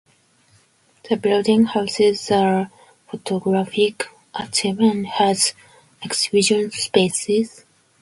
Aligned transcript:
The 1.07 1.15
building 1.15 1.65
houses 1.65 2.25
the 2.29 2.71
photographic 3.11 4.07
archive 4.33 4.79
and 4.79 5.05
has 5.05 5.53
exhibition 6.03 6.71
spaces. 6.71 7.65